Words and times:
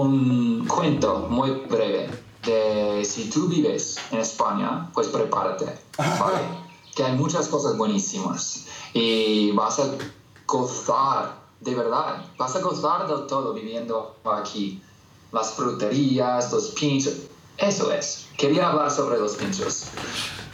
un 0.00 0.66
cuento 0.66 1.26
muy 1.28 1.50
breve 1.68 2.10
de 2.44 3.04
si 3.04 3.28
tú 3.28 3.48
vives 3.48 3.98
en 4.10 4.20
España, 4.20 4.90
pues 4.94 5.08
prepárate, 5.08 5.78
¿vale? 5.98 6.70
que 6.94 7.04
hay 7.04 7.16
muchas 7.16 7.48
cosas 7.48 7.76
buenísimas 7.76 8.66
y 8.92 9.52
vas 9.52 9.78
a 9.78 9.90
gozar, 10.46 11.40
de 11.60 11.74
verdad, 11.74 12.24
vas 12.36 12.56
a 12.56 12.60
gozar 12.60 13.06
del 13.06 13.26
todo 13.26 13.52
viviendo 13.52 14.16
aquí. 14.24 14.82
Las 15.32 15.52
fruterías, 15.52 16.52
los 16.52 16.70
pinchos, 16.70 17.14
eso 17.56 17.92
es. 17.92 18.26
Quería 18.36 18.70
hablar 18.70 18.90
sobre 18.90 19.18
los 19.18 19.36
pinchos. 19.36 19.84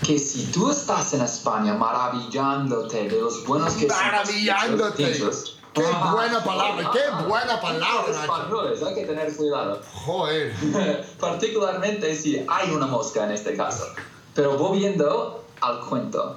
Que 0.04 0.18
si 0.18 0.52
tú 0.52 0.70
estás 0.70 1.14
en 1.14 1.22
España 1.22 1.72
maravillándote 1.72 3.08
de 3.08 3.20
los 3.20 3.46
buenos 3.46 3.72
que 3.74 3.88
son 3.88 4.76
los 4.78 4.92
pinchos, 4.92 5.58
Qué 5.76 5.84
ah, 5.92 6.10
buena 6.10 6.42
palabra, 6.42 6.90
qué 6.90 7.24
buena 7.28 7.60
palabra, 7.60 8.08
Los 8.08 8.16
españoles, 8.16 8.82
hay 8.82 8.94
que 8.94 9.04
tener 9.04 9.36
cuidado. 9.36 9.78
Joder. 9.92 10.54
Particularmente 11.20 12.16
si 12.16 12.42
hay 12.48 12.70
una 12.70 12.86
mosca 12.86 13.24
en 13.24 13.32
este 13.32 13.54
caso. 13.54 13.84
Pero 14.34 14.56
volviendo 14.56 15.44
al 15.60 15.80
cuento, 15.80 16.36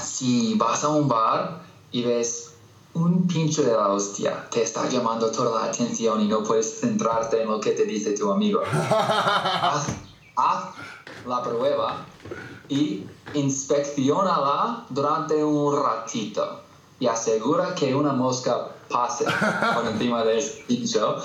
si 0.00 0.54
vas 0.54 0.82
a 0.82 0.88
un 0.88 1.06
bar 1.06 1.60
y 1.92 2.02
ves 2.02 2.54
un 2.94 3.28
pincho 3.28 3.62
de 3.62 3.70
la 3.70 3.86
hostia, 3.86 4.48
te 4.50 4.62
está 4.62 4.88
llamando 4.88 5.30
toda 5.30 5.60
la 5.60 5.66
atención 5.68 6.20
y 6.22 6.26
no 6.26 6.42
puedes 6.42 6.80
centrarte 6.80 7.42
en 7.42 7.48
lo 7.48 7.60
que 7.60 7.70
te 7.70 7.84
dice 7.84 8.18
tu 8.18 8.32
amigo. 8.32 8.62
haz, 8.90 9.90
haz 10.34 10.64
la 11.24 11.40
prueba 11.40 12.04
y 12.68 13.06
inspeccionala 13.32 14.86
durante 14.90 15.44
un 15.44 15.84
ratito 15.84 16.65
y 16.98 17.06
asegura 17.06 17.74
que 17.74 17.94
una 17.94 18.12
mosca 18.12 18.68
pase 18.88 19.24
por 19.74 19.86
encima 19.90 20.24
de 20.24 20.38
ese 20.38 20.64
pincho 20.66 21.22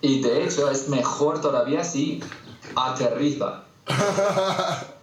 y 0.00 0.20
de 0.20 0.44
hecho 0.44 0.70
es 0.70 0.88
mejor 0.88 1.40
todavía 1.40 1.84
si 1.84 2.22
aterriza. 2.76 3.62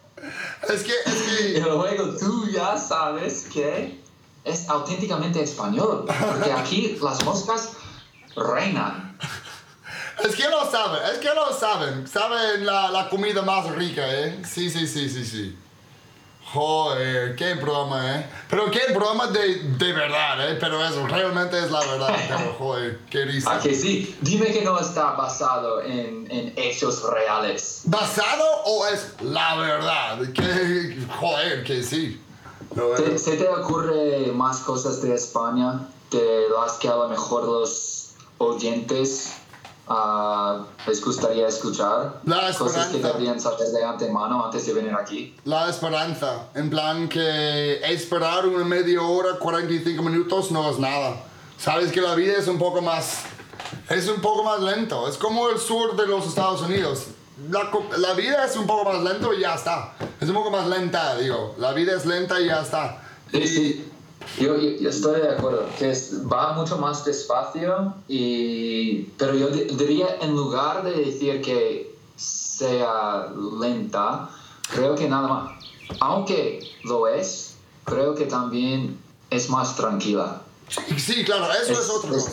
Es 0.67 0.84
que, 0.84 0.94
es 1.06 1.42
Y 1.42 1.54
que, 1.54 1.59
luego 1.59 2.17
tú 2.17 2.50
ya 2.50 2.76
sabes 2.76 3.48
que 3.54 4.02
es 4.44 4.67
auténticamente 4.67 5.42
español, 5.44 6.06
porque 6.08 6.52
aquí 6.58 6.98
las 7.02 7.23
moscas 7.23 7.73
reinan. 8.36 9.16
es 10.23 10.36
que 10.36 10.50
lo 10.50 10.70
saben, 10.70 11.02
es 11.14 11.20
que 11.20 11.30
lo 11.34 11.54
saben. 11.54 12.08
Saben 12.08 12.66
la, 12.66 12.89
la 12.89 13.10
comida 13.10 13.44
más 13.44 13.70
rica, 13.76 14.02
¿eh? 14.12 14.42
Sí, 14.44 14.72
sí, 14.72 14.88
sí, 14.88 15.08
sí, 15.08 15.23
sí. 15.23 15.58
Joder, 16.53 17.36
qué 17.36 17.56
broma, 17.56 18.16
¿eh? 18.16 18.30
Pero 18.50 18.72
qué 18.72 18.94
broma 18.94 19.28
de, 19.28 19.56
de 19.78 19.94
verdad, 19.94 20.50
¿eh? 20.50 20.58
Pero 20.59 20.84
eso 20.86 21.06
realmente 21.06 21.59
es 21.59 21.70
la 21.70 21.81
verdad. 21.81 22.16
Pero 22.28 22.56
joder, 22.58 23.00
qué 23.09 23.26
risa. 23.26 23.58
¿A 23.58 23.59
que 23.59 23.76
sí? 23.76 24.17
Dime 24.22 24.48
que 24.54 24.64
no 24.64 24.80
está 24.80 25.12
basado 25.12 25.81
en, 25.81 26.26
en 26.31 26.54
hechos 26.56 27.04
reales. 27.04 27.81
¿Basado 27.84 28.45
o 28.64 28.88
es 28.88 29.22
la 29.22 29.58
verdad? 29.58 30.20
Que, 30.34 31.06
joder, 31.20 31.66
que 31.66 31.84
sí. 31.84 32.22
No, 32.76 32.88
¿Te-. 32.92 33.17
¿Se 33.17 33.36
te 33.36 33.50
ocurre 33.50 34.32
más 34.34 34.59
cosas 34.59 35.02
de 35.02 35.16
España 35.16 35.89
de 36.11 36.45
las 36.50 36.73
que 36.73 36.88
a 36.88 36.95
lo 36.95 37.09
mejor 37.09 37.44
los 37.44 38.11
oyentes 38.38 39.34
ah, 39.90 40.66
les 40.88 41.04
gustaría 41.04 41.48
escuchar? 41.48 42.22
La 42.26 42.52
Cosas 42.58 42.88
que 42.88 43.00
deberían 43.00 43.40
saber 43.40 43.68
de 43.68 43.84
antemano 43.84 44.46
antes 44.46 44.66
de 44.66 44.74
venir 44.74 44.94
aquí. 44.94 45.36
La 45.46 45.70
esperanza, 45.70 46.48
en 46.56 46.70
plan 46.70 47.08
que 47.10 47.80
esperar 47.92 48.46
una 48.48 48.64
media 48.66 49.02
hora, 49.02 49.38
45 49.40 50.02
minutos 50.04 50.52
no 50.52 50.70
es 50.70 50.80
nada. 50.80 51.16
Sabes 51.58 51.92
que 51.92 52.02
la 52.02 52.16
vida 52.16 52.34
es 52.38 52.48
un 52.48 52.58
poco 52.60 52.82
más, 52.82 53.24
es 53.90 54.08
un 54.10 54.22
poco 54.22 54.44
más 54.44 54.60
lento. 54.62 55.08
Es 55.08 55.18
como 55.18 55.50
el 55.50 55.58
sur 55.60 55.96
de 55.96 56.06
los 56.08 56.28
Estados 56.28 56.62
Unidos. 56.62 57.06
La, 57.50 57.70
la 57.98 58.14
vida 58.14 58.46
es 58.46 58.56
un 58.56 58.66
poco 58.66 58.92
más 58.92 59.04
lento 59.04 59.34
y 59.34 59.42
ya 59.42 59.56
está. 59.56 59.94
Es 60.20 60.28
un 60.28 60.34
poco 60.36 60.50
más 60.52 60.67
lenta, 60.67 61.16
digo. 61.17 61.56
La 61.60 61.72
vida 61.73 61.95
es 61.95 62.06
lenta 62.06 62.40
y 62.42 62.48
ya 62.48 62.61
está. 62.61 63.02
Sí, 63.32 63.38
Y- 63.38 63.48
sí. 63.48 63.92
Yo, 64.39 64.55
yo- 64.58 64.78
yo 64.80 64.89
estoy 64.89 65.22
de 65.22 65.30
acuerdo, 65.32 65.66
que 65.80 65.92
es- 65.92 66.22
va 66.32 66.54
mucho 66.54 66.78
más 66.78 67.04
despacio, 67.05 67.94
y, 68.08 69.04
pero 69.17 69.33
yo 69.36 69.48
di- 69.48 69.66
diría, 69.76 70.17
en 70.22 70.36
lugar 70.36 70.83
de 70.83 70.92
decir 70.92 71.42
que 71.42 71.95
sea 72.16 73.32
lenta, 73.60 74.30
creo 74.73 74.95
que 74.95 75.08
nada 75.08 75.28
más, 75.28 75.52
aunque 76.00 76.60
lo 76.83 77.08
es, 77.08 77.55
creo 77.86 78.16
que 78.16 78.26
también 78.26 79.00
es 79.30 79.50
más 79.50 79.76
tranquila. 79.76 80.42
Sí, 80.98 81.23
claro, 81.23 81.45
eso 81.54 81.72
es, 81.73 81.80
Es- 81.80 81.89
otra 81.89 82.10
cosa. 82.11 82.32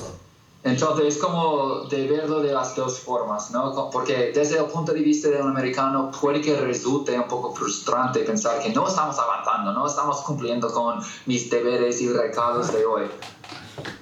Entonces 0.64 1.16
es 1.16 1.22
como 1.22 1.82
de 1.90 2.06
verlo 2.08 2.40
de 2.40 2.50
las 2.50 2.74
dos 2.74 2.98
formas, 2.98 3.50
¿no? 3.50 3.90
Porque 3.90 4.32
desde 4.34 4.58
el 4.58 4.64
punto 4.64 4.94
de 4.94 5.00
vista 5.00 5.28
de 5.28 5.42
un 5.42 5.50
americano 5.50 6.10
puede 6.18 6.40
que 6.40 6.56
resulte 6.56 7.18
un 7.18 7.28
poco 7.28 7.54
frustrante 7.54 8.20
pensar 8.20 8.62
que 8.62 8.70
no 8.70 8.88
estamos 8.88 9.18
avanzando, 9.18 9.72
no 9.72 9.86
estamos 9.86 10.22
cumpliendo 10.22 10.72
con 10.72 11.00
mis 11.26 11.50
deberes 11.50 12.00
y 12.00 12.08
recados 12.10 12.72
de 12.72 12.86
hoy. 12.86 13.04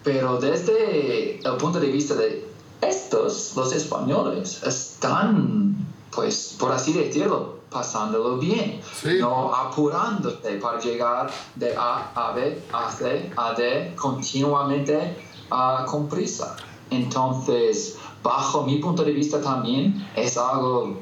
Pero 0.04 0.38
desde 0.38 1.40
el 1.44 1.56
punto 1.56 1.80
de 1.80 1.88
vista 1.88 2.14
de 2.14 2.48
estos, 2.80 3.54
los 3.56 3.72
españoles, 3.72 4.62
están, 4.62 5.74
pues, 6.14 6.56
por 6.60 6.70
así 6.70 6.92
decirlo, 6.92 7.56
pasándolo 7.70 8.38
bien, 8.38 8.80
Sí. 9.00 9.18
no 9.18 9.52
apurándose 9.52 10.58
para 10.60 10.78
llegar 10.78 11.28
de 11.56 11.74
A 11.76 12.12
a 12.14 12.32
B, 12.32 12.62
a 12.72 12.90
C, 12.92 13.32
a 13.36 13.52
D, 13.54 13.94
continuamente 13.96 15.16
ah, 15.52 15.84
con 15.86 16.08
prisa. 16.08 16.56
Entonces, 16.90 17.96
bajo 18.22 18.62
mi 18.64 18.76
punto 18.78 19.04
de 19.04 19.12
vista 19.12 19.40
también, 19.40 20.08
es 20.16 20.36
algo 20.36 20.98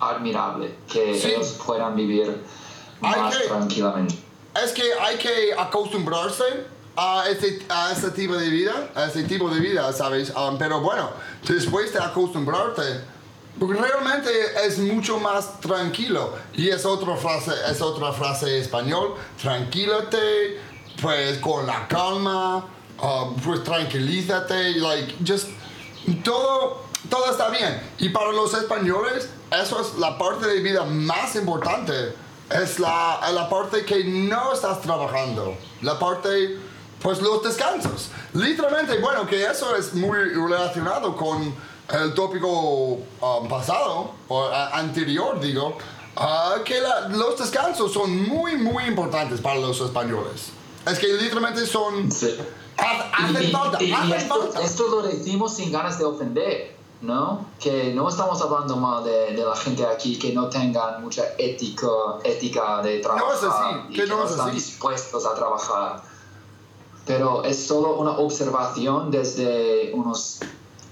admirable 0.00 0.74
que 0.90 1.18
Sí. 1.18 1.28
ellos 1.32 1.58
puedan 1.64 1.94
vivir 1.96 2.42
más 3.00 3.36
que- 3.36 3.48
tranquilamente. 3.48 4.14
Es 4.62 4.72
que 4.72 4.82
hay 5.00 5.16
que 5.16 5.52
acostumbrarse 5.58 6.44
a 6.96 7.24
ese, 7.30 7.64
a 7.68 7.92
ese 7.92 8.10
tipo 8.10 8.34
de 8.36 8.48
vida, 8.50 8.90
a 8.94 9.06
ese 9.06 9.22
tipo 9.24 9.48
de 9.48 9.60
vida, 9.60 9.90
¿sabes? 9.92 10.30
Um, 10.36 10.58
pero 10.58 10.80
bueno, 10.80 11.08
después 11.48 11.92
de 11.92 12.00
acostumbrarte, 12.00 12.82
porque 13.58 13.80
realmente 13.80 14.30
es 14.66 14.78
mucho 14.78 15.18
más 15.18 15.58
tranquilo. 15.60 16.34
Y 16.54 16.68
es 16.68 16.84
otra 16.84 17.16
frase, 17.16 17.52
es 17.70 17.80
otra 17.80 18.12
frase 18.12 18.58
español, 18.58 19.14
tranquilate, 19.40 20.60
pues 21.00 21.38
con 21.38 21.66
la 21.66 21.88
calma, 21.88 22.66
um, 23.02 23.36
pues 23.36 23.62
tranquilízate, 23.64 24.76
like, 24.80 25.14
just, 25.26 25.48
todo, 26.24 26.82
todo 27.10 27.30
está 27.30 27.50
bien. 27.50 27.80
Y 27.98 28.08
para 28.08 28.32
los 28.32 28.54
españoles, 28.54 29.28
eso 29.50 29.80
es 29.80 29.98
la 29.98 30.16
parte 30.18 30.46
de 30.46 30.60
vida 30.60 30.84
más 30.84 31.34
importante. 31.36 32.14
Es 32.50 32.78
la, 32.78 33.20
la 33.32 33.48
parte 33.48 33.84
que 33.84 34.04
no 34.04 34.52
estás 34.52 34.80
trabajando. 34.82 35.56
La 35.80 35.98
parte, 35.98 36.58
pues 37.02 37.20
los 37.22 37.42
descansos. 37.42 38.10
Literalmente, 38.34 38.98
bueno, 38.98 39.26
que 39.26 39.44
eso 39.44 39.74
es 39.76 39.94
muy 39.94 40.18
relacionado 40.18 41.16
con 41.16 41.54
el 41.88 42.14
tópico 42.14 42.48
um, 42.48 43.48
pasado, 43.48 44.12
o 44.28 44.44
a- 44.44 44.68
anterior, 44.78 45.40
digo, 45.40 45.76
ah, 46.16 46.56
que 46.64 46.80
la- 46.80 47.08
los 47.08 47.38
descansos 47.38 47.92
son 47.92 48.28
muy, 48.28 48.56
muy 48.56 48.84
importantes 48.84 49.40
para 49.40 49.58
los 49.58 49.80
españoles. 49.80 50.50
Es 50.86 50.98
que 50.98 51.06
literalmente 51.08 51.66
son... 51.66 52.10
Sí. 52.10 52.36
Hacen 52.82 53.52
falta, 53.52 53.78
hacen 53.78 54.12
esto, 54.12 54.34
falta. 54.34 54.62
esto 54.62 54.88
lo 54.88 55.02
decimos 55.02 55.54
sin 55.54 55.70
ganas 55.70 55.98
de 55.98 56.04
ofender, 56.04 56.76
¿no? 57.00 57.46
Que 57.58 57.92
no 57.94 58.08
estamos 58.08 58.40
hablando 58.40 58.76
mal 58.76 59.04
de, 59.04 59.32
de 59.34 59.44
la 59.44 59.54
gente 59.56 59.86
aquí 59.86 60.18
que 60.18 60.32
no 60.32 60.48
tengan 60.48 61.02
mucha 61.02 61.22
ética, 61.38 61.88
ética 62.24 62.82
de 62.82 62.98
trabajar 62.98 63.34
es 63.34 63.44
así, 63.44 63.76
y 63.90 63.94
que 63.94 64.06
no 64.06 64.24
es 64.24 64.30
están 64.30 64.48
así. 64.48 64.56
dispuestos 64.56 65.26
a 65.26 65.34
trabajar. 65.34 66.02
Pero 67.06 67.42
es 67.44 67.66
solo 67.66 67.96
una 67.96 68.12
observación 68.12 69.10
desde 69.10 69.90
unos 69.94 70.40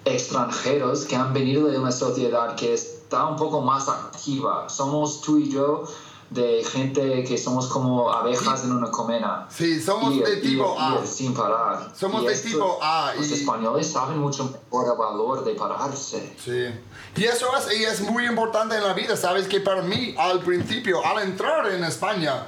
extranjeros 0.05 1.05
que 1.05 1.15
han 1.15 1.33
venido 1.33 1.69
de 1.69 1.79
una 1.79 1.93
sociedad 1.93 2.57
que 2.57 2.75
está 2.75 3.27
un 3.27 3.37
poco 3.37 3.61
más 3.61 3.89
activa. 3.89 4.69
Somos 4.69 5.21
tú 5.21 5.39
y 5.39 5.51
yo 5.51 5.85
de 6.31 6.63
gente 6.65 7.25
que 7.25 7.37
somos 7.37 7.67
como 7.67 8.11
abejas 8.13 8.63
en 8.65 8.73
una 8.73 8.89
colmena. 8.91 9.49
Sí, 9.51 9.81
somos 9.83 10.15
Y- 10.15 10.21
de 10.21 10.39
y- 10.39 10.41
tipo 10.43 10.77
y- 10.79 10.81
A. 11.03 11.05
sin 11.05 11.35
parar. 11.35 11.93
Somos 11.99 12.23
Y 12.23 12.27
de 12.29 12.33
esto- 12.35 12.49
tipo 12.49 12.79
A 12.81 13.13
Los 13.17 13.29
y- 13.31 13.35
españoles 13.35 13.91
saben 13.91 14.19
mucho 14.19 14.45
mejor 14.45 14.93
el 14.93 14.97
valor 14.99 15.45
de 15.45 15.55
pararse. 15.55 16.33
Sí. 16.43 16.67
Y 17.17 17.25
eso 17.25 17.47
es, 17.57 17.77
y 17.79 17.83
es 17.85 18.01
muy 18.03 18.27
importante 18.27 18.77
en 18.77 18.85
la 18.85 18.93
vida, 18.93 19.17
¿sabes? 19.17 19.49
Que 19.49 19.59
para 19.61 19.83
mí, 19.83 20.15
al 20.17 20.39
principio, 20.41 21.05
al 21.05 21.23
entrar 21.25 21.67
en 21.69 21.83
España, 21.83 22.47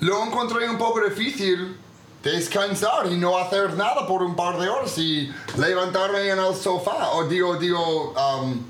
lo 0.00 0.24
encontré 0.24 0.68
un 0.68 0.76
poco 0.76 1.00
difícil 1.00 1.78
descansar 2.24 3.06
y 3.10 3.16
no 3.16 3.36
hacer 3.38 3.74
nada 3.74 4.06
por 4.06 4.22
un 4.22 4.34
par 4.34 4.58
de 4.58 4.68
horas 4.68 4.96
y 4.98 5.32
levantarme 5.58 6.28
en 6.28 6.38
el 6.38 6.54
sofá. 6.54 7.10
O 7.12 7.24
digo, 7.28 7.54
digo, 7.56 8.12
um, 8.12 8.60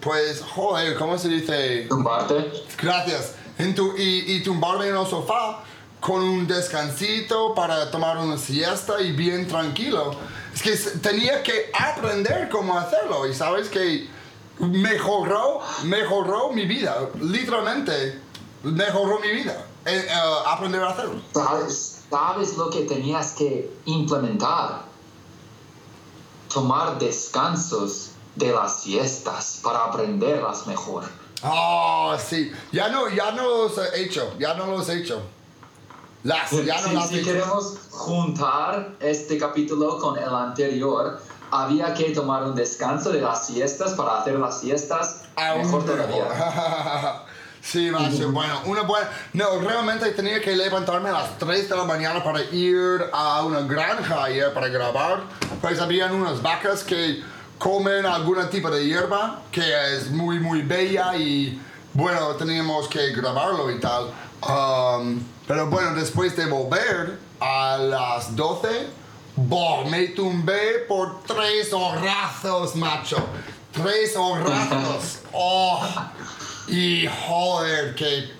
pues, 0.00 0.42
joder, 0.42 0.96
¿cómo 0.98 1.16
se 1.18 1.28
dice? 1.28 1.86
Tumbarte. 1.88 2.52
Gracias. 2.80 3.34
Y, 3.96 4.32
y 4.34 4.42
tumbarme 4.42 4.88
en 4.88 4.96
el 4.96 5.06
sofá 5.06 5.62
con 6.00 6.20
un 6.20 6.46
descansito 6.48 7.54
para 7.54 7.90
tomar 7.90 8.18
una 8.18 8.36
siesta 8.36 9.00
y 9.00 9.12
bien 9.12 9.46
tranquilo. 9.46 10.16
Es 10.52 10.62
que 10.62 10.76
tenía 10.98 11.42
que 11.42 11.70
aprender 11.72 12.48
cómo 12.50 12.76
hacerlo 12.76 13.26
y 13.26 13.34
sabes 13.34 13.68
que 13.68 14.08
mejoró, 14.58 15.60
mejoró 15.84 16.52
mi 16.52 16.66
vida, 16.66 17.08
literalmente 17.20 18.20
mejoró 18.64 19.20
mi 19.20 19.30
vida, 19.30 19.64
eh, 19.86 20.08
aprender 20.46 20.82
a 20.82 20.90
hacerlo. 20.90 21.20
¿Sabes, 21.32 22.02
¿Sabes 22.10 22.56
lo 22.56 22.70
que 22.70 22.82
tenías 22.82 23.32
que 23.32 23.72
implementar? 23.86 24.84
Tomar 26.52 26.98
descansos 26.98 28.10
de 28.36 28.52
las 28.52 28.82
siestas 28.82 29.60
para 29.62 29.84
aprenderlas 29.84 30.66
mejor. 30.66 31.04
Ah, 31.42 32.16
sí. 32.24 32.52
Ya 32.70 32.88
no, 32.88 33.08
ya 33.08 33.32
no 33.32 33.42
los 33.42 33.78
he 33.78 34.02
hecho. 34.02 34.34
Ya 34.38 34.54
no 34.54 34.66
los 34.66 34.88
he 34.88 35.00
hecho. 35.00 35.22
Las, 36.24 36.50
ya 36.50 36.80
no 36.82 36.88
si, 36.88 36.94
las 36.94 37.04
he 37.06 37.08
si 37.08 37.18
hecho. 37.18 37.32
queremos 37.32 37.78
juntar 37.90 38.92
este 39.00 39.38
capítulo 39.38 39.98
con 39.98 40.16
el 40.16 40.28
anterior, 40.28 41.20
había 41.50 41.92
que 41.94 42.10
tomar 42.10 42.44
un 42.44 42.54
descanso 42.54 43.10
de 43.10 43.20
las 43.20 43.46
siestas 43.46 43.92
para 43.94 44.20
hacer 44.20 44.38
las 44.38 44.60
siestas 44.60 45.22
Aún 45.36 45.62
mejor 45.62 45.84
todavía. 45.84 46.24
sí, 47.62 47.90
macho. 47.90 48.30
Bueno, 48.30 48.60
una 48.66 48.82
buena. 48.82 49.08
No, 49.32 49.58
realmente 49.58 50.10
tenía 50.12 50.40
que 50.40 50.54
levantarme 50.54 51.08
a 51.08 51.12
las 51.12 51.38
3 51.38 51.68
de 51.68 51.76
la 51.76 51.84
mañana 51.84 52.22
para 52.22 52.42
ir 52.42 53.02
a 53.12 53.42
una 53.42 53.60
granja 53.62 54.24
ayer 54.24 54.52
para 54.54 54.68
grabar. 54.68 55.22
Pues 55.60 55.80
habían 55.80 56.14
unas 56.14 56.40
vacas 56.40 56.84
que 56.84 57.22
comen 57.62 58.04
algún 58.04 58.50
tipo 58.50 58.68
de 58.72 58.84
hierba 58.84 59.42
que 59.52 59.62
es 59.94 60.10
muy, 60.10 60.40
muy 60.40 60.62
bella 60.62 61.16
y 61.16 61.60
bueno, 61.94 62.34
teníamos 62.34 62.88
que 62.88 63.12
grabarlo 63.12 63.70
y 63.70 63.78
tal. 63.78 64.06
Um, 64.42 65.22
pero 65.46 65.68
bueno, 65.68 65.94
después 65.94 66.34
de 66.36 66.46
volver 66.46 67.18
a 67.38 67.78
las 67.78 68.34
12, 68.34 68.88
boh, 69.36 69.84
me 69.84 70.08
tumbé 70.08 70.80
por 70.88 71.22
tres 71.22 71.72
horrazos, 71.72 72.74
macho. 72.74 73.24
Tres 73.70 74.16
horrazos. 74.16 75.20
Oh, 75.32 75.86
y 76.66 77.06
joder, 77.06 77.94
que, 77.94 78.32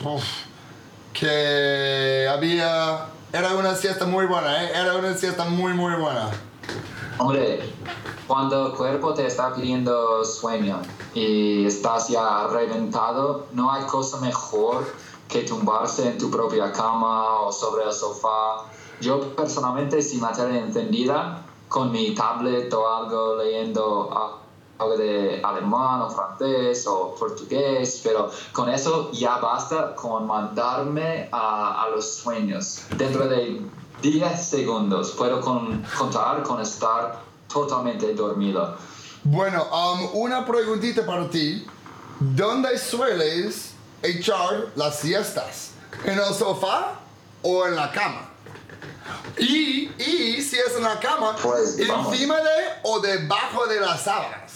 que 1.12 2.28
había... 2.28 3.06
Era 3.32 3.54
una 3.54 3.76
siesta 3.76 4.04
muy 4.04 4.26
buena, 4.26 4.64
¿eh? 4.64 4.72
Era 4.74 4.96
una 4.96 5.14
siesta 5.14 5.44
muy, 5.44 5.74
muy 5.74 5.94
buena. 5.94 6.28
Hombre, 7.18 7.60
cuando 8.32 8.68
el 8.68 8.72
cuerpo 8.72 9.12
te 9.12 9.26
está 9.26 9.52
pidiendo 9.52 10.24
sueño 10.24 10.80
y 11.12 11.66
estás 11.66 12.08
ya 12.08 12.46
reventado, 12.46 13.44
no 13.52 13.70
hay 13.70 13.82
cosa 13.84 14.16
mejor 14.20 14.86
que 15.28 15.42
tumbarse 15.42 16.08
en 16.08 16.16
tu 16.16 16.30
propia 16.30 16.72
cama 16.72 17.40
o 17.42 17.52
sobre 17.52 17.84
el 17.84 17.92
sofá. 17.92 18.64
Yo 19.02 19.20
personalmente, 19.36 20.00
sin 20.00 20.22
la 20.22 20.32
tele 20.32 20.60
encendida, 20.60 21.42
con 21.68 21.92
mi 21.92 22.14
tablet 22.14 22.72
o 22.72 22.88
algo 22.88 23.36
leyendo 23.36 24.08
algo 24.78 24.96
de 24.96 25.42
alemán 25.44 26.00
o 26.00 26.08
francés 26.10 26.86
o 26.86 27.14
portugués, 27.14 28.00
pero 28.02 28.30
con 28.54 28.70
eso 28.70 29.10
ya 29.12 29.36
basta 29.36 29.94
con 29.94 30.26
mandarme 30.26 31.28
a, 31.32 31.82
a 31.84 31.90
los 31.90 32.06
sueños. 32.14 32.80
Dentro 32.96 33.28
de 33.28 33.60
10 34.00 34.42
segundos 34.42 35.10
puedo 35.10 35.38
con- 35.42 35.84
contar 35.98 36.42
con 36.44 36.62
estar 36.62 37.30
totalmente 37.52 38.14
dormido. 38.14 38.76
Bueno, 39.24 39.64
um, 39.70 40.20
una 40.22 40.44
preguntita 40.44 41.04
para 41.06 41.28
ti. 41.30 41.66
¿Dónde 42.20 42.78
sueles 42.78 43.72
echar 44.02 44.68
las 44.76 44.98
siestas? 45.00 45.72
¿En 46.04 46.18
el 46.18 46.34
sofá 46.34 46.94
o 47.42 47.66
en 47.66 47.76
la 47.76 47.90
cama? 47.92 48.28
Y, 49.38 49.90
y 49.98 50.40
si 50.42 50.56
es 50.56 50.76
en 50.76 50.82
la 50.84 50.98
cama, 51.00 51.36
Pues, 51.42 51.76
vamos. 51.88 52.12
encima 52.12 52.36
de 52.36 52.50
o 52.84 53.00
debajo 53.00 53.66
de 53.66 53.80
las 53.80 54.02
sábanas. 54.02 54.52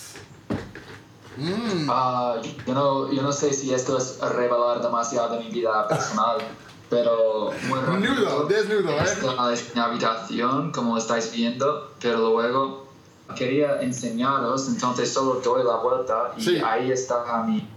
Ah, 1.88 2.36
yo, 2.66 2.72
no, 2.74 3.12
yo 3.12 3.22
no 3.22 3.32
sé 3.32 3.52
si 3.52 3.72
esto 3.74 3.98
es 3.98 4.18
revelar 4.20 4.80
demasiado 4.80 5.36
de 5.36 5.44
mi 5.44 5.50
vida 5.50 5.86
personal, 5.86 6.38
pero 6.90 7.52
muy 7.68 7.78
rápido. 7.80 8.14
Nudo, 8.14 8.44
desnudo, 8.46 8.90
¿eh? 8.92 9.02
Esta 9.04 9.52
es 9.52 9.74
mi 9.74 9.80
habitación, 9.80 10.72
como 10.72 10.96
estáis 10.96 11.30
viendo, 11.32 11.92
pero 12.00 12.18
luego 12.30 12.85
quería 13.34 13.80
enseñaros, 13.80 14.68
entonces 14.68 15.12
solo 15.12 15.40
doy 15.40 15.64
la 15.64 15.76
vuelta 15.76 16.32
y 16.36 16.42
Sí. 16.42 16.62
ahí 16.64 16.90
está 16.92 17.42
mi 17.42 17.68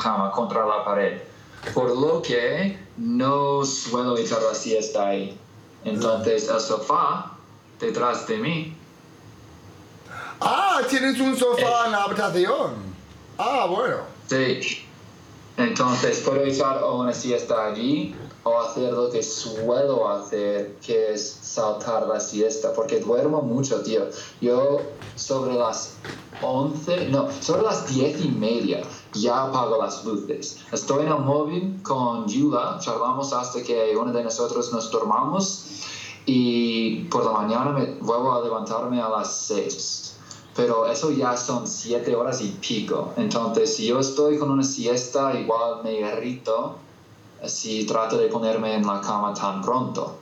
cama 0.00 0.30
contra 0.30 0.64
la 0.66 0.84
pared. 0.84 1.20
Por 1.74 1.96
lo 1.96 2.20
que 2.22 2.78
no 2.96 3.64
suelo 3.64 4.16
echar 4.16 4.42
la 4.42 4.54
siesta 4.54 5.08
ahí. 5.08 5.38
Entonces 5.84 6.48
el 6.48 6.60
sofá 6.60 7.32
detrás 7.80 8.26
de 8.26 8.38
mí 8.38 8.76
Ah, 10.40 10.80
tienes 10.88 11.20
un 11.20 11.36
sofá 11.36 11.86
en 11.86 11.92
la 11.92 12.02
habitación. 12.04 12.74
Ah, 13.38 13.66
bueno. 13.68 13.98
Sí. 14.28 14.84
Entonces 15.56 16.20
puedo 16.20 16.42
echar 16.44 16.82
una 16.82 17.12
siesta 17.12 17.66
allí 17.66 18.14
o 18.44 18.58
hacer 18.60 18.92
lo 18.92 19.10
que 19.10 19.22
suelo 19.22 20.08
hacer, 20.08 20.76
que 20.84 21.12
es 21.12 21.38
saltar 21.42 22.06
la 22.06 22.18
siesta, 22.18 22.72
porque 22.72 23.00
duermo 23.00 23.42
mucho, 23.42 23.82
tío. 23.82 24.02
Yo 24.40 24.80
sobre 25.14 25.54
las 25.54 25.94
11, 26.42 27.08
no, 27.10 27.28
sobre 27.40 27.62
las 27.62 27.88
10 27.88 28.24
y 28.24 28.28
media 28.28 28.82
ya 29.14 29.44
apago 29.44 29.80
las 29.80 30.04
luces. 30.04 30.58
Estoy 30.72 31.06
en 31.06 31.12
el 31.12 31.18
móvil 31.18 31.80
con 31.82 32.26
Yula, 32.26 32.78
charlamos 32.80 33.32
hasta 33.32 33.62
que 33.62 33.94
uno 33.96 34.12
de 34.12 34.24
nosotros 34.24 34.72
nos 34.72 34.90
dormamos 34.90 35.66
y 36.26 37.04
por 37.04 37.24
la 37.24 37.32
mañana 37.32 37.70
me 37.70 37.94
vuelvo 38.00 38.32
a 38.32 38.42
levantarme 38.42 39.00
a 39.00 39.08
las 39.08 39.34
6 39.46 40.08
pero 40.54 40.86
eso 40.86 41.10
ya 41.10 41.34
son 41.34 41.66
siete 41.66 42.14
horas 42.14 42.42
y 42.42 42.48
pico. 42.60 43.14
Entonces, 43.16 43.74
si 43.74 43.86
yo 43.86 44.00
estoy 44.00 44.36
con 44.38 44.50
una 44.50 44.62
siesta, 44.62 45.32
igual 45.32 45.82
me 45.82 45.94
irrito 45.94 46.76
si 47.46 47.84
trato 47.86 48.16
de 48.16 48.28
ponerme 48.28 48.74
en 48.74 48.86
la 48.86 49.00
cama 49.00 49.34
tan 49.34 49.62
pronto. 49.62 50.18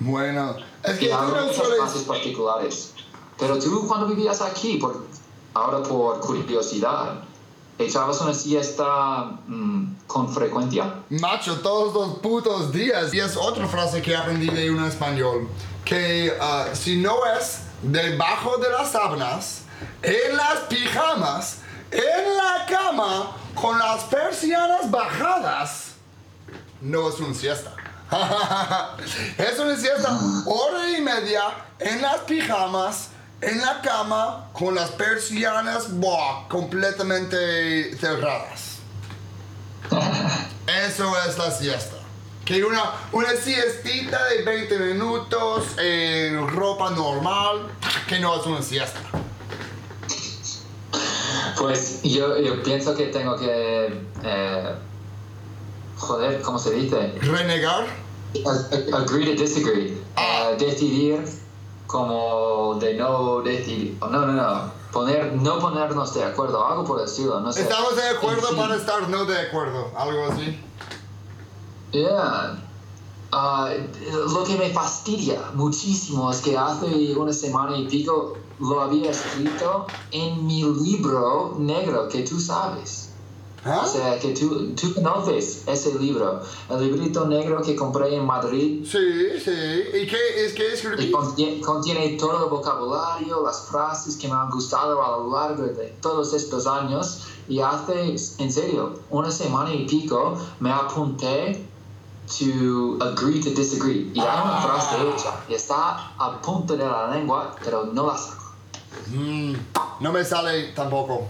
Bueno, 0.00 0.56
es 0.82 0.98
que 0.98 1.06
Y 1.06 1.10
hago 1.10 1.36
no 1.36 1.48
clases 1.52 2.02
particulares. 2.02 2.94
Pero 3.38 3.58
tú, 3.58 3.86
cuando 3.86 4.06
vivías 4.06 4.40
aquí, 4.42 4.76
por, 4.76 5.06
ahora 5.54 5.82
por 5.82 6.20
curiosidad, 6.20 7.22
¿echabas 7.78 8.20
una 8.20 8.34
siesta 8.34 9.38
mm, 9.46 9.96
con 10.06 10.32
frecuencia? 10.32 11.02
Macho, 11.10 11.60
todos 11.60 11.94
los 11.94 12.18
putos 12.18 12.72
días. 12.72 13.12
Y 13.14 13.20
es 13.20 13.36
otra 13.36 13.66
frase 13.66 14.02
que 14.02 14.16
aprendí 14.16 14.48
de 14.48 14.70
un 14.70 14.84
español. 14.84 15.48
Que 15.84 16.36
ah, 16.40 16.66
si 16.72 16.96
no 16.96 17.14
es 17.38 17.62
debajo 17.82 18.56
de 18.58 18.70
las 18.70 18.92
sábanas, 18.92 19.62
en 20.02 20.36
las 20.36 20.60
pijamas, 20.68 21.58
en 21.90 22.36
la 22.36 22.66
cama, 22.66 23.36
con 23.54 23.78
las 23.78 24.04
persianas 24.04 24.90
bajadas, 24.90 25.89
no 26.80 27.08
es 27.08 27.20
una 27.20 27.34
siesta. 27.34 27.74
es 29.38 29.58
una 29.58 29.76
siesta 29.76 30.18
hora 30.46 30.98
y 30.98 31.00
media 31.00 31.42
en 31.78 32.02
las 32.02 32.18
pijamas, 32.20 33.10
en 33.40 33.60
la 33.60 33.80
cama, 33.80 34.48
con 34.52 34.74
las 34.74 34.90
persianas 34.90 35.92
buah, 35.92 36.48
completamente 36.48 37.96
cerradas. 37.96 38.78
Eso 40.66 41.12
es 41.28 41.38
la 41.38 41.50
siesta. 41.50 41.96
Que 42.44 42.64
una, 42.64 42.82
una 43.12 43.30
siestita 43.36 44.24
de 44.26 44.42
20 44.42 44.78
minutos 44.78 45.78
en 45.78 46.48
ropa 46.48 46.90
normal, 46.90 47.68
que 48.08 48.18
no 48.18 48.40
es 48.40 48.46
una 48.46 48.62
siesta. 48.62 49.00
Pues 51.56 52.02
yo, 52.02 52.38
yo 52.38 52.62
pienso 52.62 52.96
que 52.96 53.06
tengo 53.06 53.36
que... 53.36 54.02
eh, 54.24 54.74
joder, 56.00 56.42
¿cómo 56.42 56.58
se 56.58 56.72
dice? 56.72 57.12
Renegar. 57.20 57.86
Ag- 58.34 58.94
Agree 58.94 59.36
to 59.36 59.42
disagree. 59.42 60.00
Ah. 60.16 60.50
Eh, 60.52 60.56
decidir 60.58 61.24
como 61.86 62.76
de 62.80 62.94
no 62.94 63.40
decidir. 63.42 63.96
No, 64.00 64.08
no, 64.10 64.26
no. 64.32 64.80
Poner, 64.92 65.34
no 65.36 65.58
ponernos 65.60 66.12
de 66.14 66.24
acuerdo, 66.24 66.66
algo 66.66 66.84
por 66.84 67.00
estilo, 67.00 67.40
no 67.40 67.52
sé. 67.52 67.62
Estamos 67.62 67.94
de 67.96 68.08
acuerdo 68.08 68.56
para 68.56 68.74
estar 68.76 69.08
no 69.08 69.24
de 69.24 69.38
acuerdo, 69.38 69.90
algo 69.96 70.24
así. 70.32 70.58
Yeah. 71.92 72.58
Ah, 73.32 73.70
lo 74.34 74.42
que 74.44 74.56
me 74.56 74.70
fastidia 74.70 75.40
muchísimo 75.54 76.30
es 76.32 76.40
que 76.40 76.58
hace 76.58 77.14
una 77.16 77.32
semana 77.32 77.76
y 77.76 77.86
pico 77.86 78.36
lo 78.58 78.80
había 78.82 79.10
escrito 79.12 79.86
en 80.10 80.44
mi 80.46 80.64
libro 80.64 81.54
negro 81.58 82.08
que 82.08 82.22
tú 82.22 82.40
sabes. 82.40 83.09
¿Ah? 83.64 83.82
O 83.84 83.86
sea, 83.86 84.18
que 84.18 84.32
tú, 84.32 84.72
tú 84.74 84.94
conoces 84.94 85.64
ese 85.66 85.98
libro, 85.98 86.40
el 86.70 86.80
librito 86.82 87.26
negro 87.26 87.60
que 87.60 87.76
compré 87.76 88.14
en 88.14 88.24
Madrid 88.24 88.86
Sí, 88.86 89.38
sí. 89.38 89.82
¿Y 89.94 90.06
qué 90.06 90.44
es 90.46 90.54
que 90.54 90.72
escribí? 90.72 91.10
contiene, 91.10 91.60
contiene 91.60 92.08
todo 92.16 92.44
el 92.44 92.50
vocabulario, 92.50 93.44
las 93.44 93.66
frases 93.68 94.16
que 94.16 94.28
me 94.28 94.34
han 94.34 94.48
gustado 94.48 95.02
a 95.02 95.18
lo 95.18 95.30
largo 95.30 95.64
de 95.64 95.94
todos 96.00 96.32
estos 96.32 96.66
años 96.66 97.26
y 97.48 97.60
hace, 97.60 98.16
en 98.38 98.52
serio, 98.52 98.98
una 99.10 99.30
semana 99.30 99.74
y 99.74 99.86
pico 99.86 100.38
me 100.60 100.70
apunté 100.70 101.66
to 102.38 102.96
agree 103.02 103.40
to 103.40 103.50
disagree. 103.50 104.10
Y 104.14 104.20
hay 104.20 104.42
una 104.42 104.60
frase 104.60 104.96
hecha 105.08 105.34
y 105.48 105.54
está 105.54 106.12
a 106.16 106.40
punto 106.40 106.76
de 106.76 106.86
la 106.86 107.10
lengua, 107.10 107.54
pero 107.62 107.86
no 107.86 108.06
la 108.06 108.16
saco. 108.16 108.44
Mm, 109.08 109.54
no 110.00 110.12
me 110.12 110.24
sale 110.24 110.72
tampoco. 110.74 111.26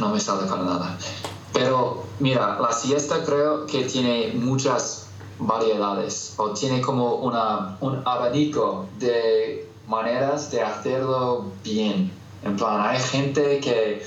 No 0.00 0.10
me 0.10 0.20
sale 0.20 0.46
para 0.46 0.62
nada. 0.62 0.98
Pero 1.52 2.04
mira, 2.20 2.58
la 2.60 2.72
siesta 2.72 3.24
creo 3.24 3.66
que 3.66 3.84
tiene 3.84 4.32
muchas 4.34 5.08
variedades 5.38 6.34
o 6.36 6.50
tiene 6.50 6.80
como 6.80 7.16
una, 7.16 7.76
un 7.80 8.02
abanico 8.04 8.86
de 8.98 9.68
maneras 9.86 10.50
de 10.50 10.62
hacerlo 10.62 11.46
bien. 11.64 12.12
En 12.42 12.56
plan, 12.56 12.80
hay 12.80 12.98
gente 12.98 13.60
que 13.60 14.02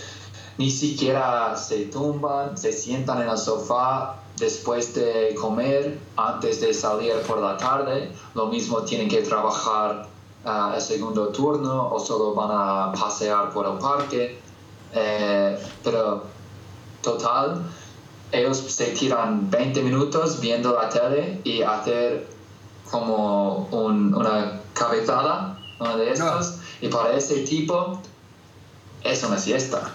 ni 0.58 0.70
siquiera 0.70 1.56
se 1.58 1.86
tumban, 1.86 2.58
se 2.58 2.72
sientan 2.72 3.22
en 3.22 3.30
el 3.30 3.38
sofá 3.38 4.18
después 4.38 4.94
de 4.94 5.36
comer, 5.40 6.00
antes 6.16 6.62
de 6.62 6.74
salir 6.74 7.14
por 7.28 7.40
la 7.40 7.58
tarde. 7.58 8.12
Lo 8.36 8.48
mismo 8.48 8.82
tienen 8.84 9.10
que 9.10 9.22
trabajar 9.22 10.08
ah, 10.46 10.74
el 10.76 10.82
segundo 10.82 11.30
turno 11.30 11.90
o 11.92 12.00
solo 12.00 12.34
van 12.34 12.50
a 12.52 12.94
pasear 12.94 13.52
por 13.52 13.66
el 13.66 13.78
parque. 13.78 14.40
Eh, 14.94 15.41
pero 15.84 16.24
total, 17.02 17.64
ellos 18.32 18.58
se 18.58 18.86
tiran 18.92 19.50
20 19.50 19.82
minutos 19.84 20.40
viendo 20.40 20.74
la 20.74 20.90
tele 20.90 21.42
y 21.44 21.62
hacer 21.62 22.28
como 22.90 23.68
un- 23.72 24.14
una 24.14 24.62
cabezada, 24.74 25.58
una 25.80 25.96
de 25.98 26.12
estos, 26.12 26.56
y 26.82 26.88
para 26.88 27.14
ese 27.16 27.40
tipo 27.44 28.02
es 29.04 29.24
una 29.24 29.38
siesta. 29.38 29.92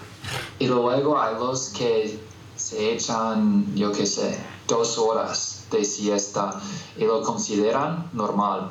Y 0.58 0.66
luego 0.66 1.18
hay 1.20 1.34
los 1.34 1.68
que 1.70 2.18
se 2.56 2.94
echan, 2.94 3.74
yo 3.74 3.92
qué 3.92 4.06
sé, 4.06 4.38
dos 4.66 4.98
horas 4.98 5.66
de 5.70 5.84
siesta 5.84 6.50
y 6.96 7.04
lo 7.04 7.22
consideran 7.22 8.10
normal. 8.12 8.70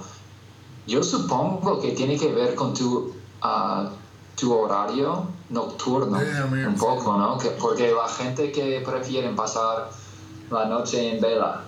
Yo 0.88 1.02
supongo 1.04 1.80
que 1.80 1.92
tiene 1.92 2.18
que 2.18 2.32
ver 2.32 2.56
con 2.56 2.74
tu, 2.74 3.16
ah, 3.42 3.90
tu 4.36 4.54
horario 4.54 5.28
nocturno, 5.50 6.18
amigo, 6.18 6.70
un 6.70 6.76
poco, 6.76 7.18
¿no? 7.18 7.38
Que- 7.38 7.50
porque 7.52 7.92
la 7.92 8.08
gente 8.08 8.52
que 8.52 8.82
prefiere 8.86 9.30
pasar 9.30 9.90
la 10.50 10.66
noche 10.66 11.16
en 11.16 11.22
vela 11.22 11.62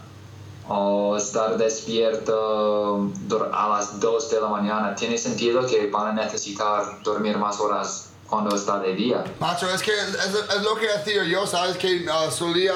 o 0.69 1.15
estar 1.15 1.57
despierto 1.57 3.09
a 3.53 3.69
las 3.69 3.99
2 3.99 4.29
de 4.31 4.41
la 4.41 4.47
mañana, 4.49 4.95
tiene 4.95 5.17
sentido 5.17 5.65
que 5.65 5.89
van 5.89 6.07
a 6.19 6.23
necesitar 6.23 7.01
dormir 7.03 7.37
más 7.37 7.59
horas 7.59 8.09
cuando 8.27 8.53
está 8.53 8.79
de 8.79 8.93
día. 8.93 9.23
Macho, 9.39 9.69
es 9.69 9.81
que 9.81 9.93
es, 9.93 10.15
es 10.55 10.61
lo 10.63 10.75
que 10.75 10.89
hacía 10.91 11.23
yo, 11.23 11.47
¿sabes? 11.47 11.77
Que 11.77 12.05
ah, 12.11 12.29
solía 12.29 12.73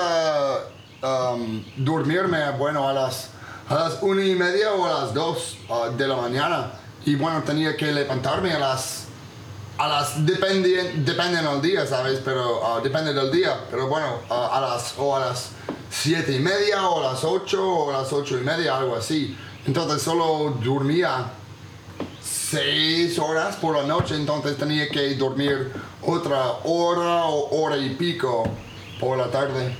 um, 1.03 1.61
dormirme, 1.75 2.51
bueno, 2.51 2.87
a 2.87 2.93
las, 2.93 3.27
a 3.67 3.75
las 3.75 3.97
una 4.01 4.23
y 4.23 4.35
media 4.35 4.71
o 4.73 4.85
a 4.85 5.01
las 5.03 5.13
dos 5.13 5.57
ah, 5.69 5.89
de 5.89 6.07
la 6.07 6.15
mañana. 6.15 6.71
Y 7.05 7.15
bueno, 7.15 7.43
tenía 7.43 7.75
que 7.75 7.91
levantarme 7.91 8.53
a 8.53 8.59
las... 8.59 9.00
A 9.81 9.87
las... 9.87 10.23
Depende, 10.23 10.93
depende 10.97 11.41
del 11.41 11.59
día, 11.59 11.87
¿sabes? 11.87 12.19
Pero 12.23 12.61
ah, 12.63 12.79
depende 12.83 13.15
del 13.15 13.31
día. 13.31 13.65
Pero 13.71 13.87
bueno, 13.87 14.19
ah, 14.29 14.51
a 14.53 14.61
las... 14.61 14.93
O 14.99 15.15
a 15.15 15.21
las 15.21 15.49
siete 15.89 16.33
y 16.33 16.39
media 16.39 16.87
o 16.87 16.99
a 16.99 17.13
las 17.13 17.23
ocho 17.23 17.67
o 17.67 17.89
a 17.89 18.01
las 18.01 18.13
ocho 18.13 18.37
y 18.37 18.41
media, 18.41 18.77
algo 18.77 18.95
así. 18.95 19.35
Entonces 19.65 20.03
solo 20.03 20.55
dormía 20.63 21.31
seis 22.21 23.17
horas 23.17 23.55
por 23.55 23.75
la 23.75 23.83
noche, 23.83 24.15
entonces 24.15 24.55
tenía 24.55 24.87
que 24.89 25.15
dormir 25.15 25.73
otra 26.01 26.59
hora 26.63 27.25
o 27.25 27.61
hora 27.61 27.77
y 27.77 27.95
pico 27.95 28.43
por 28.99 29.17
la 29.17 29.31
tarde. 29.31 29.75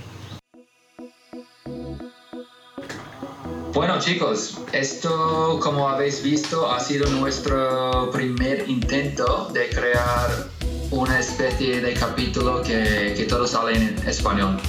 Bueno 3.73 3.97
chicos, 3.99 4.57
esto 4.73 5.57
como 5.61 5.87
habéis 5.87 6.21
visto 6.21 6.69
ha 6.69 6.77
sido 6.81 7.09
nuestro 7.09 8.11
primer 8.11 8.69
intento 8.69 9.47
de 9.53 9.69
crear 9.69 10.49
una 10.91 11.17
especie 11.17 11.79
de 11.79 11.93
capítulo 11.93 12.61
que, 12.63 13.13
que 13.15 13.25
todo 13.29 13.47
sale 13.47 13.77
en 13.77 14.07
español. 14.07 14.59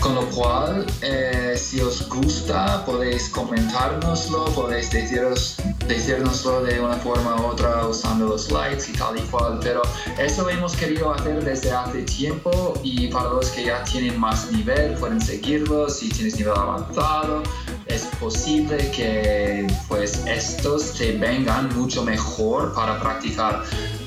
Con 0.00 0.14
lo 0.14 0.26
cual, 0.30 0.86
eh, 1.02 1.54
si 1.58 1.80
os 1.80 2.08
gusta, 2.08 2.84
podéis 2.86 3.28
comentárnoslo, 3.28 4.44
podéis 4.54 4.90
deciros, 4.92 5.56
decírnoslo 5.88 6.62
de 6.62 6.80
una 6.80 6.94
forma 6.94 7.34
u 7.40 7.46
otra 7.46 7.86
usando 7.86 8.28
los 8.28 8.50
likes 8.52 8.84
y 8.88 8.92
tal 8.92 9.18
y 9.18 9.22
cual. 9.22 9.58
Pero 9.60 9.82
eso 10.16 10.48
hemos 10.48 10.76
querido 10.76 11.12
hacer 11.12 11.42
desde 11.42 11.72
hace 11.72 12.02
tiempo 12.02 12.74
y 12.84 13.08
para 13.08 13.30
los 13.30 13.50
que 13.50 13.64
ya 13.64 13.82
tienen 13.82 14.16
más 14.20 14.50
nivel 14.52 14.94
pueden 14.94 15.20
seguirlo. 15.20 15.88
Si 15.88 16.08
tienes 16.08 16.36
nivel 16.38 16.54
avanzado, 16.56 17.42
es 17.86 18.02
posible 18.20 18.90
que 18.90 19.66
pues 19.88 20.24
estos 20.26 20.94
te 20.94 21.12
vengan 21.12 21.74
mucho 21.76 22.02
mejor 22.04 22.74
para 22.74 22.98
practicar 23.00 23.62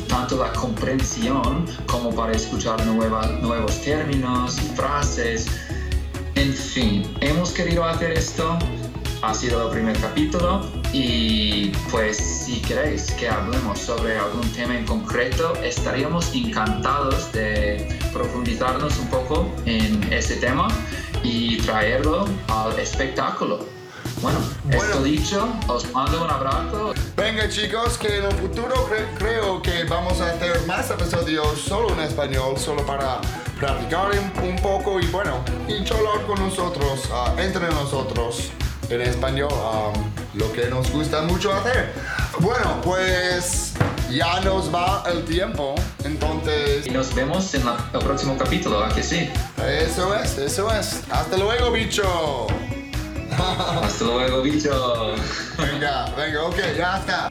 tanto 0.08 0.38
la 0.38 0.52
comprensión 0.54 1.66
como 1.86 2.14
para 2.14 2.34
escuchar 2.34 2.86
nueva- 2.86 3.28
nuevos 3.42 3.82
términos 3.82 4.58
frases. 4.76 5.48
En 6.36 6.54
fin, 6.54 7.04
hemos 7.22 7.52
querido 7.52 7.84
hacer 7.86 8.12
esto. 8.12 8.58
Ha 9.22 9.34
sido 9.34 9.66
el 9.68 9.72
primer 9.74 9.98
capítulo 10.00 10.66
y 10.94 11.72
pues 11.92 12.16
si 12.18 12.62
queréis 12.62 13.12
que 13.12 13.28
hablemos 13.28 13.78
sobre 13.78 14.18
algún 14.18 14.50
tema 14.54 14.78
en 14.78 14.86
concreto, 14.86 15.54
estaríamos 15.62 16.34
encantados 16.34 17.30
de 17.34 18.00
profundizarnos 18.14 18.98
un 18.98 19.08
poco 19.08 19.52
en 19.66 20.02
ese 20.14 20.38
tema 20.38 20.70
y 21.24 21.58
traerlo 21.62 22.26
al 22.48 22.78
espectáculo. 22.80 23.60
Bueno, 24.22 24.40
esto 24.70 24.78
Bueno. 24.86 25.04
dicho, 25.04 25.48
os 25.68 25.90
mando 25.94 26.26
un 26.26 26.30
abrazo 26.30 26.94
Venga 27.16 27.48
chicos, 27.48 27.98
que 27.98 28.18
en 28.18 28.26
el 28.26 28.32
futuro 28.34 28.76
cre- 28.90 29.08
creo 29.18 29.62
que 29.62 29.86
vamos 29.86 30.20
a 30.20 30.32
hacer 30.32 30.60
más 30.68 30.90
episodios 30.90 31.60
solo 31.62 31.94
en 31.94 32.02
español, 32.02 32.58
solo 32.58 32.86
para 32.86 33.22
practicar 33.58 34.10
un, 34.12 34.44
un 34.50 34.56
poco 34.58 35.00
y 35.00 35.06
bueno, 35.08 35.38
y 35.70 35.84
charlar 35.86 36.26
con 36.28 36.38
nosotros, 36.40 37.02
ah, 37.14 37.34
entre 37.38 37.68
nosotros 37.70 38.50
en 38.90 39.02
español, 39.02 39.50
ah, 39.54 39.92
lo 40.34 40.52
que 40.52 40.66
nos 40.68 40.92
gusta 40.92 41.22
mucho 41.22 41.54
hacer. 41.54 41.94
Bueno, 42.40 42.82
pues 42.84 43.69
ya 44.12 44.39
nos 44.42 44.74
va 44.74 45.04
el 45.12 45.24
tiempo, 45.25 45.75
entonces 46.04 46.88
y 46.88 46.89
nos 46.92 47.13
vemos 47.13 47.54
en 47.54 47.66
la- 47.66 47.89
el 47.94 48.00
próximo 48.00 48.38
capítulo, 48.38 48.84
¿a 48.84 48.89
que 48.89 49.04
sí? 49.04 49.30
eso 49.68 50.16
es, 50.16 50.38
eso 50.38 50.72
es. 50.74 51.01
Hasta 51.10 51.38
luego, 51.38 51.72
bicho. 51.72 52.48
Hasta 53.84 54.04
luego, 54.06 54.42
bicho. 54.42 55.16
Venga, 55.58 56.06
venga, 56.18 56.44
ok, 56.44 56.58
ya 56.78 56.98
está. 56.98 57.30